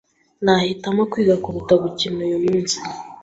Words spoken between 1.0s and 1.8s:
kwiga kuruta